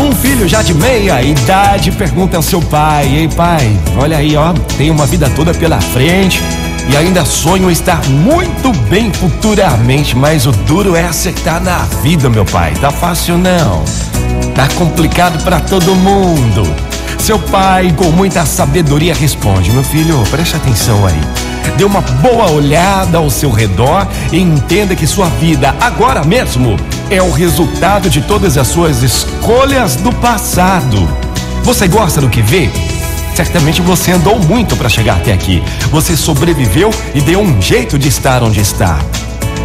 [0.00, 4.52] Um filho já de meia idade pergunta ao seu pai: Ei, pai, olha aí, ó,
[4.76, 6.42] tem uma vida toda pela frente
[6.88, 12.44] e ainda sonho estar muito bem futuramente, mas o duro é acertar na vida, meu
[12.44, 12.74] pai.
[12.80, 13.82] Tá fácil não.
[14.54, 16.62] Tá complicado para todo mundo.
[17.18, 21.20] Seu pai, com muita sabedoria, responde: Meu filho, preste atenção aí.
[21.76, 26.76] Dê uma boa olhada ao seu redor e entenda que sua vida, agora mesmo,
[27.10, 31.08] é o resultado de todas as suas escolhas do passado.
[31.62, 32.70] Você gosta do que vê?
[33.34, 35.62] Certamente você andou muito para chegar até aqui.
[35.90, 38.98] Você sobreviveu e deu um jeito de estar onde está.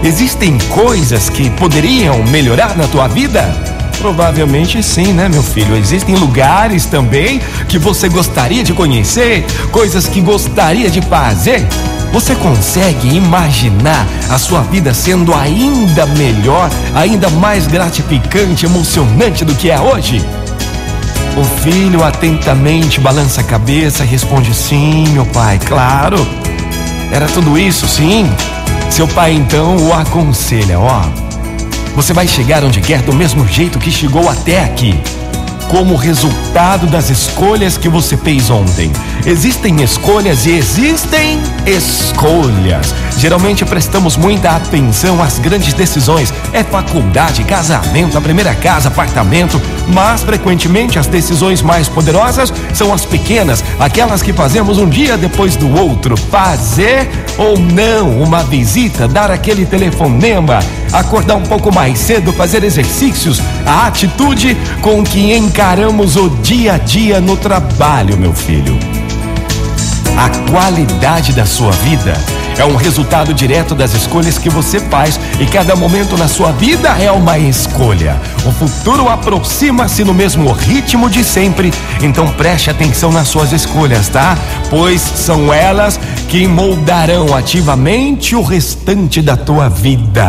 [0.04, 3.44] Existem coisas que poderiam melhorar na tua vida?
[4.00, 5.76] Provavelmente sim, né, meu filho?
[5.76, 11.68] Existem lugares também que você gostaria de conhecer, coisas que gostaria de fazer.
[12.12, 19.70] Você consegue imaginar a sua vida sendo ainda melhor, ainda mais gratificante, emocionante do que
[19.70, 20.20] é hoje?
[21.38, 26.18] O filho atentamente balança a cabeça e responde: Sim, meu pai, claro.
[27.12, 28.30] Era tudo isso, sim.
[28.90, 31.04] Seu pai então o aconselha: Ó,
[31.96, 35.00] você vai chegar onde quer do mesmo jeito que chegou até aqui
[35.70, 38.92] como resultado das escolhas que você fez ontem.
[39.26, 42.94] Existem escolhas e existem escolhas.
[43.20, 46.34] Geralmente prestamos muita atenção às grandes decisões.
[46.54, 49.62] É faculdade, casamento, a primeira casa, apartamento,
[49.94, 55.58] mas frequentemente as decisões mais poderosas são as pequenas, aquelas que fazemos um dia depois
[55.58, 56.16] do outro.
[56.16, 60.60] Fazer ou não uma visita, dar aquele telefonema,
[60.94, 66.78] acordar um pouco mais cedo, fazer exercícios, a atitude com que encaramos o dia a
[66.78, 68.80] dia no trabalho, meu filho.
[70.20, 72.14] A qualidade da sua vida
[72.58, 76.90] é um resultado direto das escolhas que você faz e cada momento na sua vida
[77.02, 78.20] é uma escolha.
[78.46, 84.38] O futuro aproxima-se no mesmo ritmo de sempre, então preste atenção nas suas escolhas, tá?
[84.70, 90.28] Pois são elas que moldarão ativamente o restante da tua vida.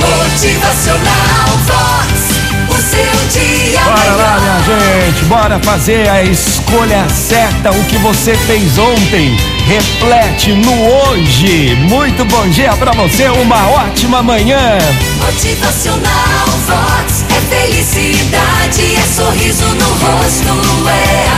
[0.00, 1.33] Motivacional
[5.14, 7.70] gente, bora fazer a escolha certa.
[7.70, 9.36] O que você fez ontem
[9.66, 11.74] reflete no hoje.
[11.88, 14.78] Muito bom dia pra você, uma ótima manhã.
[15.24, 17.24] Motivacional Vox.
[17.30, 21.33] É felicidade, é sorriso no rosto, é demais.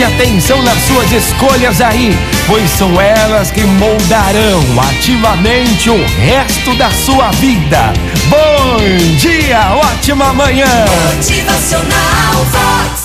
[0.00, 6.90] Preste atenção nas suas escolhas aí, pois são elas que moldarão ativamente o resto da
[6.90, 7.92] sua vida.
[8.30, 8.78] Bom
[9.18, 10.86] dia, ótima manhã.
[11.14, 13.00] Motivacional Vox.